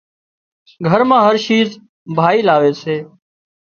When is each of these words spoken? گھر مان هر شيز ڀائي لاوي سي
گھر 0.87 1.01
مان 1.09 1.19
هر 1.27 1.35
شيز 1.45 1.69
ڀائي 2.17 2.39
لاوي 2.47 2.71
سي 2.81 2.95